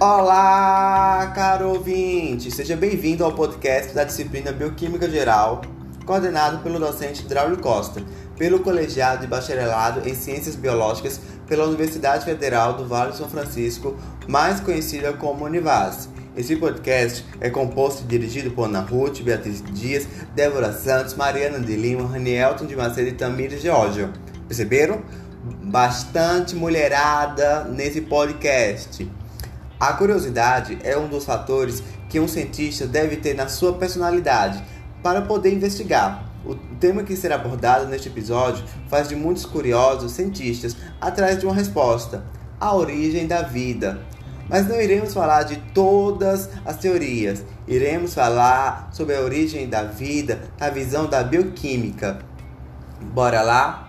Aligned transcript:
Olá, 0.00 1.30
caro 1.36 1.68
ouvinte! 1.68 2.50
Seja 2.50 2.74
bem-vindo 2.74 3.24
ao 3.24 3.32
podcast 3.32 3.94
da 3.94 4.02
disciplina 4.02 4.50
Bioquímica 4.50 5.08
Geral, 5.08 5.62
coordenado 6.04 6.58
pelo 6.64 6.80
docente 6.80 7.22
Draulio 7.22 7.58
Costa, 7.58 8.02
pelo 8.36 8.58
Colegiado 8.58 9.20
de 9.20 9.28
Bacharelado 9.28 10.06
em 10.06 10.12
Ciências 10.12 10.56
Biológicas 10.56 11.20
pela 11.46 11.64
Universidade 11.66 12.24
Federal 12.24 12.72
do 12.72 12.88
Vale 12.88 13.12
do 13.12 13.18
São 13.18 13.28
Francisco, 13.28 13.96
mais 14.26 14.58
conhecida 14.58 15.12
como 15.12 15.44
Univas. 15.44 16.08
Esse 16.36 16.56
podcast 16.56 17.24
é 17.40 17.48
composto 17.48 18.02
e 18.02 18.06
dirigido 18.08 18.50
por 18.50 18.64
Ana 18.64 18.80
Ruth, 18.80 19.22
Beatriz 19.22 19.62
Dias, 19.62 20.08
Débora 20.34 20.72
Santos, 20.72 21.14
Mariana 21.14 21.60
de 21.60 21.76
Lima, 21.76 22.08
Ranielton 22.08 22.66
de 22.66 22.74
Macedo 22.74 23.10
e 23.10 23.12
Tamires 23.12 23.62
Georgia. 23.62 24.10
Perceberam? 24.48 25.02
Bastante 25.62 26.56
mulherada 26.56 27.62
nesse 27.66 28.00
podcast. 28.00 29.08
A 29.78 29.92
curiosidade 29.92 30.78
é 30.82 30.96
um 30.96 31.08
dos 31.08 31.24
fatores 31.24 31.82
que 32.08 32.20
um 32.20 32.28
cientista 32.28 32.86
deve 32.86 33.16
ter 33.16 33.34
na 33.34 33.48
sua 33.48 33.72
personalidade 33.74 34.62
para 35.02 35.22
poder 35.22 35.52
investigar. 35.52 36.24
O 36.44 36.54
tema 36.54 37.02
que 37.02 37.16
será 37.16 37.36
abordado 37.36 37.86
neste 37.86 38.08
episódio 38.08 38.64
faz 38.88 39.08
de 39.08 39.16
muitos 39.16 39.46
curiosos 39.46 40.12
cientistas 40.12 40.76
atrás 41.00 41.38
de 41.38 41.46
uma 41.46 41.54
resposta: 41.54 42.24
a 42.60 42.74
origem 42.74 43.26
da 43.26 43.42
vida. 43.42 44.00
Mas 44.48 44.68
não 44.68 44.80
iremos 44.80 45.14
falar 45.14 45.44
de 45.44 45.56
todas 45.72 46.50
as 46.66 46.76
teorias, 46.76 47.42
iremos 47.66 48.14
falar 48.14 48.90
sobre 48.92 49.16
a 49.16 49.20
origem 49.20 49.68
da 49.68 49.84
vida 49.84 50.42
na 50.60 50.68
visão 50.68 51.06
da 51.06 51.22
bioquímica. 51.22 52.18
Bora 53.00 53.40
lá? 53.40 53.83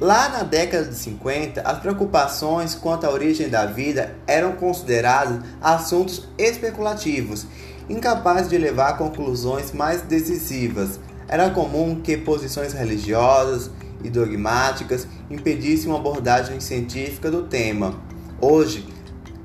Lá 0.00 0.30
na 0.30 0.42
década 0.42 0.86
de 0.86 0.94
50, 0.94 1.60
as 1.60 1.78
preocupações 1.78 2.74
quanto 2.74 3.04
à 3.04 3.10
origem 3.10 3.50
da 3.50 3.66
vida 3.66 4.16
eram 4.26 4.52
consideradas 4.52 5.42
assuntos 5.60 6.26
especulativos, 6.38 7.46
incapazes 7.86 8.48
de 8.48 8.56
levar 8.56 8.88
a 8.88 8.92
conclusões 8.94 9.72
mais 9.72 10.00
decisivas. 10.00 10.98
Era 11.28 11.50
comum 11.50 12.00
que 12.00 12.16
posições 12.16 12.72
religiosas 12.72 13.70
e 14.02 14.08
dogmáticas 14.08 15.06
impedissem 15.28 15.90
uma 15.90 15.98
abordagem 15.98 16.60
científica 16.60 17.30
do 17.30 17.42
tema. 17.42 17.94
Hoje, 18.40 18.88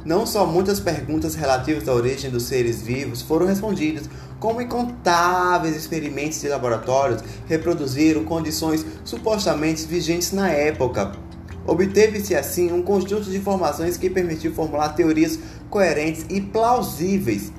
não 0.06 0.26
só 0.26 0.46
muitas 0.46 0.80
perguntas 0.80 1.34
relativas 1.34 1.90
à 1.90 1.94
origem 1.94 2.30
dos 2.30 2.44
seres 2.44 2.82
vivos 2.82 3.24
foram 3.24 3.48
respondidas, 3.48 4.08
como 4.40 4.62
incontáveis 4.62 5.76
experimentos 5.76 6.40
de 6.40 6.48
laboratórios 6.48 7.24
reproduziram 7.48 8.24
condições 8.24 8.86
supostamente 9.04 9.86
vigentes 9.86 10.32
na 10.32 10.50
época. 10.50 11.14
Obteve-se 11.66 12.36
assim 12.36 12.72
um 12.72 12.84
conjunto 12.84 13.24
de 13.24 13.38
informações 13.38 13.98
que 13.98 14.08
permitiu 14.08 14.54
formular 14.54 14.90
teorias 14.90 15.40
coerentes 15.70 16.24
e 16.30 16.40
plausíveis. 16.40 17.52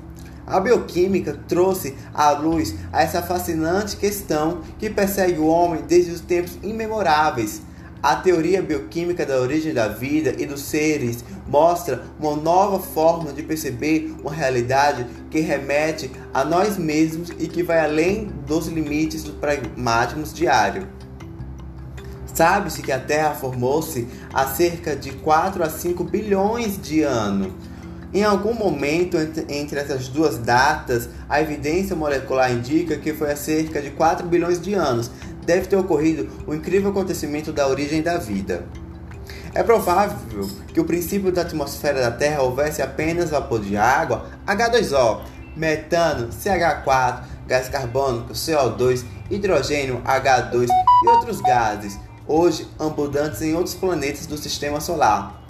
A 0.45 0.61
bioquímica 0.61 1.37
trouxe 1.45 1.93
à 2.13 2.31
luz 2.31 2.73
essa 2.93 3.21
fascinante 3.21 3.97
questão 3.97 4.61
que 4.79 4.89
persegue 4.89 5.37
o 5.39 5.47
homem 5.47 5.83
desde 5.85 6.11
os 6.11 6.21
tempos 6.21 6.57
imemoráveis. 6.63 7.61
A 8.01 8.15
teoria 8.15 8.61
bioquímica 8.61 9.25
da 9.25 9.39
origem 9.39 9.73
da 9.73 9.87
vida 9.87 10.35
e 10.37 10.45
dos 10.45 10.61
seres 10.61 11.23
mostra 11.47 12.03
uma 12.19 12.35
nova 12.35 12.79
forma 12.79 13.33
de 13.33 13.41
perceber 13.41 14.15
uma 14.21 14.31
realidade 14.31 15.05
que 15.31 15.39
remete 15.39 16.11
a 16.33 16.43
nós 16.43 16.77
mesmos 16.77 17.31
e 17.39 17.47
que 17.47 17.63
vai 17.63 17.79
além 17.79 18.31
dos 18.45 18.67
limites 18.67 19.23
dos 19.23 19.35
pragmatismos 19.35 20.33
diários. 20.33 20.85
Sabe-se 22.37 22.83
que 22.83 22.91
a 22.91 22.99
Terra 22.99 23.33
formou-se 23.33 24.07
há 24.31 24.45
cerca 24.45 24.95
de 24.95 25.11
4 25.11 25.63
a 25.63 25.69
5 25.69 26.03
bilhões 26.03 26.79
de 26.79 27.01
anos. 27.01 27.51
Em 28.13 28.23
algum 28.23 28.53
momento 28.53 29.17
entre 29.49 29.79
essas 29.79 30.07
duas 30.07 30.37
datas, 30.37 31.09
a 31.27 31.41
evidência 31.41 31.95
molecular 31.95 32.51
indica 32.51 32.95
que 32.95 33.11
foi 33.11 33.31
há 33.31 33.35
cerca 33.35 33.81
de 33.81 33.89
4 33.89 34.27
bilhões 34.27 34.61
de 34.61 34.73
anos, 34.75 35.09
deve 35.47 35.65
ter 35.65 35.77
ocorrido 35.77 36.29
o 36.45 36.53
incrível 36.53 36.91
acontecimento 36.91 37.53
da 37.53 37.65
origem 37.69 38.01
da 38.01 38.17
vida. 38.17 38.65
É 39.55 39.63
provável 39.63 40.17
que 40.73 40.79
o 40.79 40.83
princípio 40.83 41.31
da 41.31 41.41
atmosfera 41.41 42.01
da 42.01 42.11
Terra 42.11 42.43
houvesse 42.43 42.81
apenas 42.81 43.29
vapor 43.29 43.61
de 43.61 43.77
água, 43.77 44.27
H2O, 44.45 45.21
metano, 45.55 46.27
CH4, 46.27 47.23
gás 47.47 47.69
carbônico, 47.69 48.33
CO2, 48.33 49.05
hidrogênio, 49.31 50.01
H2 50.03 50.67
e 50.67 51.07
outros 51.07 51.39
gases, 51.39 51.97
hoje 52.27 52.67
abundantes 52.77 53.41
em 53.41 53.55
outros 53.55 53.73
planetas 53.73 54.27
do 54.27 54.37
sistema 54.37 54.81
solar. 54.81 55.41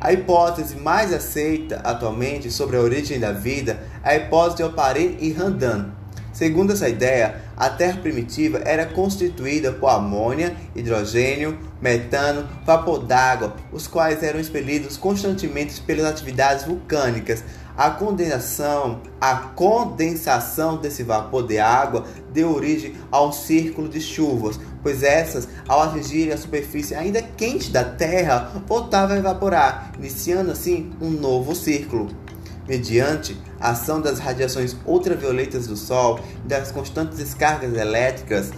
A 0.00 0.12
hipótese 0.12 0.76
mais 0.76 1.12
aceita 1.12 1.76
atualmente 1.84 2.50
sobre 2.50 2.76
a 2.76 2.80
origem 2.80 3.20
da 3.20 3.30
vida 3.30 3.80
é 4.02 4.10
a 4.10 4.16
hipótese 4.16 4.56
de 4.56 4.62
Oparin 4.64 5.16
e 5.20 5.32
Randan. 5.32 5.92
Segundo 6.32 6.72
essa 6.72 6.88
ideia, 6.88 7.43
a 7.56 7.70
Terra 7.70 8.00
primitiva 8.00 8.60
era 8.64 8.86
constituída 8.86 9.72
por 9.72 9.88
amônia, 9.88 10.56
hidrogênio, 10.74 11.58
metano, 11.80 12.48
vapor 12.64 13.00
d'água, 13.00 13.54
os 13.72 13.86
quais 13.86 14.22
eram 14.22 14.40
expelidos 14.40 14.96
constantemente 14.96 15.80
pelas 15.80 16.06
atividades 16.06 16.64
vulcânicas. 16.64 17.44
A 17.76 17.90
condensação, 17.90 19.00
a 19.20 19.34
condensação 19.34 20.76
desse 20.76 21.02
vapor 21.02 21.44
de 21.44 21.58
água 21.58 22.04
deu 22.32 22.54
origem 22.54 22.94
a 23.10 23.20
um 23.22 23.32
círculo 23.32 23.88
de 23.88 24.00
chuvas, 24.00 24.60
pois 24.80 25.02
essas, 25.02 25.48
ao 25.66 25.82
atingirem 25.82 26.32
a 26.32 26.38
superfície 26.38 26.94
ainda 26.94 27.20
quente 27.20 27.70
da 27.70 27.82
Terra, 27.82 28.52
voltavam 28.66 29.16
a 29.16 29.18
evaporar, 29.18 29.92
iniciando 29.98 30.52
assim 30.52 30.92
um 31.00 31.10
novo 31.10 31.54
círculo 31.54 32.23
mediante 32.68 33.36
a 33.60 33.70
ação 33.70 34.00
das 34.00 34.18
radiações 34.18 34.76
ultravioletas 34.86 35.66
do 35.66 35.76
Sol 35.76 36.20
e 36.44 36.48
das 36.48 36.72
constantes 36.72 37.18
descargas 37.18 37.74
elétricas, 37.74 38.50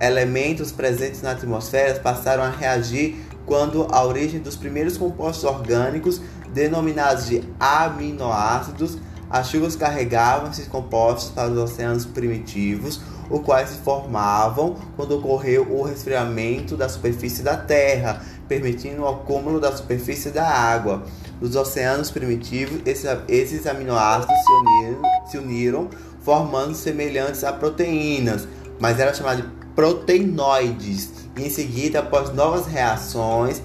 elementos 0.00 0.72
presentes 0.72 1.22
na 1.22 1.32
atmosfera 1.32 1.98
passaram 2.00 2.42
a 2.42 2.50
reagir 2.50 3.24
quando 3.46 3.86
a 3.90 4.04
origem 4.04 4.40
dos 4.40 4.56
primeiros 4.56 4.96
compostos 4.96 5.44
orgânicos, 5.44 6.20
denominados 6.52 7.26
de 7.26 7.42
aminoácidos, 7.60 8.98
as 9.28 9.48
chuvas 9.48 9.74
carregavam 9.74 10.50
esses 10.50 10.68
compostos 10.68 11.30
para 11.30 11.50
os 11.50 11.58
oceanos 11.58 12.04
primitivos, 12.04 13.00
os 13.28 13.40
quais 13.42 13.70
se 13.70 13.78
formavam 13.78 14.76
quando 14.96 15.18
ocorreu 15.18 15.66
o 15.70 15.82
resfriamento 15.82 16.76
da 16.76 16.88
superfície 16.88 17.42
da 17.42 17.56
Terra, 17.56 18.22
permitindo 18.48 19.02
o 19.02 19.08
acúmulo 19.08 19.60
da 19.60 19.74
superfície 19.76 20.30
da 20.30 20.46
água. 20.46 21.04
Nos 21.40 21.56
oceanos 21.56 22.10
primitivos, 22.10 22.80
esses, 22.86 23.66
aminoácidos 23.66 24.34
se 24.36 24.52
uniram, 24.52 25.02
se 25.26 25.38
uniram, 25.38 25.90
formando 26.20 26.74
semelhantes 26.74 27.44
a 27.44 27.52
proteínas, 27.52 28.46
mas 28.78 28.98
eram 28.98 29.14
chamados 29.14 29.44
de 29.44 29.50
proteinoides. 29.74 31.10
E 31.36 31.46
em 31.46 31.50
seguida, 31.50 32.00
após 32.00 32.32
novas 32.32 32.66
reações, 32.66 33.60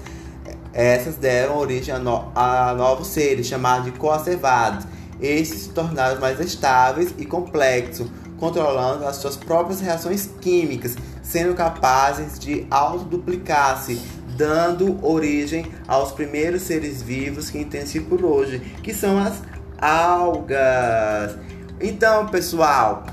essas 0.72 1.16
deram 1.16 1.56
origem 1.56 1.94
a, 1.94 1.98
no, 1.98 2.30
a 2.34 2.74
novos 2.74 3.08
seres 3.08 3.46
chamados 3.46 3.86
de 3.86 3.92
coacervados. 3.92 4.86
Esses 5.20 5.62
se 5.62 5.68
tornaram 5.70 6.20
mais 6.20 6.40
estáveis 6.40 7.14
e 7.18 7.26
complexos, 7.26 8.08
controlando 8.38 9.06
as 9.06 9.16
suas 9.16 9.36
próprias 9.36 9.80
reações 9.80 10.30
químicas, 10.40 10.96
sendo 11.22 11.54
capazes 11.54 12.38
de 12.38 12.66
autoduplicar-se, 12.70 14.00
dando 14.40 14.98
origem 15.06 15.66
aos 15.86 16.12
primeiros 16.12 16.62
seres 16.62 17.02
vivos 17.02 17.50
que 17.50 17.62
têm 17.62 17.84
por 18.00 18.24
hoje, 18.24 18.58
que 18.82 18.94
são 18.94 19.18
as 19.18 19.34
algas. 19.78 21.36
Então, 21.78 22.26
pessoal, 22.26 23.04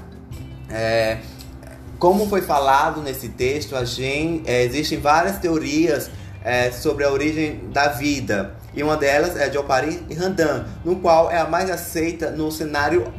é, 0.70 1.18
como 2.00 2.30
foi 2.30 2.42
falado 2.42 3.02
nesse 3.02 3.28
texto, 3.28 3.76
a 3.76 3.84
gente, 3.84 4.50
é, 4.50 4.64
existem 4.64 5.00
várias 5.00 5.38
teorias 5.38 6.10
é, 6.46 6.72
sobre 6.72 7.04
a 7.04 7.12
origem 7.12 7.60
da 7.74 7.90
vida. 7.90 8.56
E 8.74 8.82
uma 8.82 8.96
delas 8.96 9.36
é 9.36 9.50
de 9.50 9.58
Oparin 9.58 10.06
e 10.10 10.14
Randan, 10.14 10.66
no 10.86 10.96
qual 10.96 11.30
é 11.30 11.40
a 11.40 11.46
mais 11.46 11.70
aceita 11.70 12.32
no 12.32 12.50
cenário 12.50 13.12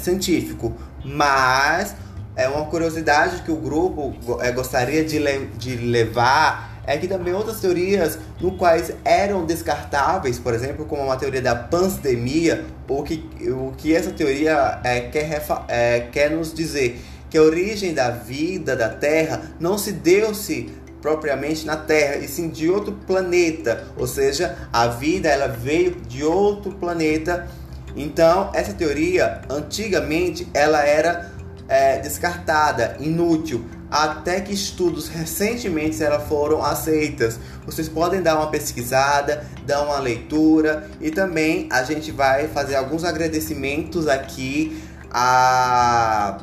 científico. 0.00 0.74
Mas 1.04 1.94
é 2.34 2.48
uma 2.48 2.64
curiosidade 2.64 3.42
que 3.42 3.52
o 3.52 3.56
grupo 3.56 4.12
é, 4.40 4.50
gostaria 4.50 5.04
de, 5.04 5.20
le 5.20 5.46
de 5.56 5.76
levar 5.76 6.73
é 6.86 6.96
que 6.96 7.08
também 7.08 7.32
outras 7.32 7.60
teorias 7.60 8.18
no 8.40 8.56
quais 8.56 8.92
eram 9.04 9.44
descartáveis, 9.44 10.38
por 10.38 10.54
exemplo, 10.54 10.84
como 10.84 11.02
uma 11.02 11.16
teoria 11.16 11.42
da 11.42 11.54
pandemia, 11.54 12.64
o 12.88 13.02
que, 13.02 13.24
o 13.50 13.72
que 13.76 13.94
essa 13.94 14.10
teoria 14.10 14.80
é, 14.84 15.00
quer, 15.00 15.42
é, 15.68 16.00
quer 16.12 16.30
nos 16.30 16.52
dizer 16.52 17.00
que 17.30 17.38
a 17.38 17.42
origem 17.42 17.92
da 17.92 18.10
vida 18.10 18.76
da 18.76 18.88
Terra 18.88 19.42
não 19.58 19.76
se 19.76 19.92
deu-se 19.92 20.70
propriamente 21.02 21.66
na 21.66 21.76
Terra, 21.76 22.16
e 22.16 22.28
sim 22.28 22.48
de 22.48 22.70
outro 22.70 22.92
planeta, 23.06 23.88
ou 23.96 24.06
seja, 24.06 24.56
a 24.72 24.86
vida 24.86 25.28
ela 25.28 25.48
veio 25.48 25.96
de 26.08 26.24
outro 26.24 26.72
planeta. 26.72 27.46
Então, 27.94 28.50
essa 28.54 28.72
teoria, 28.72 29.42
antigamente, 29.50 30.48
ela 30.54 30.82
era 30.82 31.30
é, 31.68 31.98
descartada, 31.98 32.96
inútil. 33.00 33.64
Até 33.90 34.40
que 34.40 34.52
estudos 34.52 35.08
recentemente 35.08 36.02
elas 36.02 36.26
foram 36.28 36.62
aceitas. 36.64 37.38
Vocês 37.64 37.88
podem 37.88 38.22
dar 38.22 38.36
uma 38.36 38.48
pesquisada, 38.48 39.46
dar 39.66 39.82
uma 39.82 39.98
leitura 39.98 40.88
e 41.00 41.10
também 41.10 41.68
a 41.70 41.82
gente 41.82 42.10
vai 42.10 42.48
fazer 42.48 42.76
alguns 42.76 43.04
agradecimentos 43.04 44.08
aqui 44.08 44.82
a, 45.10 46.38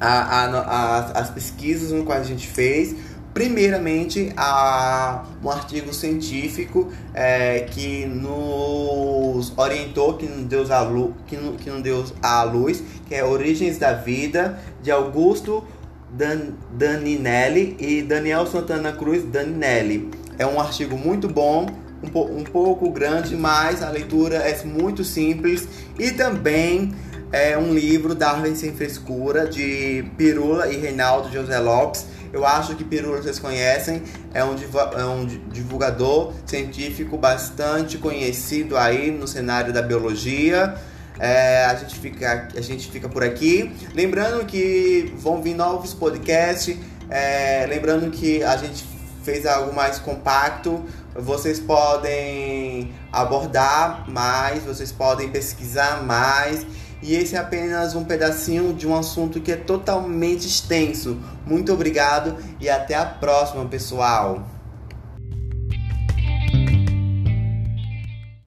a, 0.00 0.08
a, 0.08 0.44
a 0.44 0.98
as 1.20 1.30
pesquisas 1.30 1.90
no 1.90 2.04
qual 2.04 2.18
a 2.18 2.22
gente 2.22 2.46
fez 2.46 2.94
Primeiramente, 3.34 4.32
há 4.36 5.24
um 5.42 5.50
artigo 5.50 5.92
científico 5.92 6.92
é, 7.12 7.66
que 7.68 8.06
nos 8.06 9.52
orientou, 9.56 10.14
que 10.14 10.24
nos, 10.24 10.46
deu 10.46 10.72
a 10.72 10.82
luz, 10.82 11.14
que, 11.26 11.36
que 11.36 11.68
nos 11.68 11.82
deu 11.82 12.04
a 12.22 12.44
luz, 12.44 12.80
que 13.08 13.12
é 13.12 13.24
Origens 13.24 13.76
da 13.76 13.92
Vida, 13.92 14.56
de 14.80 14.92
Augusto 14.92 15.64
Dan, 16.14 16.54
Daninelli 16.72 17.76
e 17.78 18.02
Daniel 18.02 18.46
Santana 18.46 18.92
Cruz 18.92 19.24
Daninelli. 19.24 20.10
É 20.38 20.46
um 20.46 20.60
artigo 20.60 20.96
muito 20.96 21.28
bom, 21.28 21.66
um, 22.02 22.08
po, 22.08 22.24
um 22.24 22.44
pouco 22.44 22.90
grande, 22.90 23.36
mas 23.36 23.82
a 23.82 23.90
leitura 23.90 24.36
é 24.36 24.64
muito 24.64 25.04
simples 25.04 25.68
e 25.98 26.10
também 26.10 26.94
é 27.30 27.58
um 27.58 27.74
livro 27.74 28.14
Darwin 28.14 28.54
Sem 28.54 28.72
Frescura, 28.72 29.46
de 29.46 30.04
Pirula 30.16 30.68
e 30.72 30.76
Reinaldo 30.76 31.32
José 31.32 31.58
Lopes 31.58 32.06
eu 32.34 32.44
acho 32.44 32.74
que 32.74 32.82
Pirula 32.82 33.22
vocês 33.22 33.38
conhecem, 33.38 34.02
é 34.34 34.44
um, 34.44 34.56
é 34.98 35.04
um 35.04 35.24
divulgador 35.52 36.34
científico 36.44 37.16
bastante 37.16 37.96
conhecido 37.96 38.76
aí 38.76 39.12
no 39.12 39.28
cenário 39.28 39.72
da 39.72 39.80
biologia. 39.80 40.74
É, 41.18 41.64
a, 41.66 41.74
gente 41.76 41.98
fica, 41.98 42.48
a 42.54 42.60
gente 42.60 42.90
fica 42.90 43.08
por 43.08 43.22
aqui. 43.22 43.74
Lembrando 43.94 44.44
que 44.44 45.12
vão 45.16 45.40
vir 45.42 45.54
novos 45.54 45.94
podcasts. 45.94 46.76
É, 47.08 47.66
lembrando 47.68 48.10
que 48.10 48.42
a 48.42 48.56
gente 48.56 48.84
fez 49.22 49.46
algo 49.46 49.74
mais 49.74 49.98
compacto. 49.98 50.84
Vocês 51.14 51.60
podem 51.60 52.92
abordar 53.12 54.10
mais, 54.10 54.62
vocês 54.64 54.90
podem 54.90 55.28
pesquisar 55.30 56.02
mais. 56.02 56.66
E 57.02 57.14
esse 57.14 57.36
é 57.36 57.38
apenas 57.38 57.94
um 57.94 58.04
pedacinho 58.04 58.72
de 58.72 58.86
um 58.86 58.96
assunto 58.96 59.40
que 59.40 59.52
é 59.52 59.56
totalmente 59.56 60.46
extenso. 60.46 61.20
Muito 61.46 61.72
obrigado 61.72 62.36
e 62.58 62.68
até 62.68 62.94
a 62.94 63.04
próxima, 63.04 63.64
pessoal! 63.66 64.53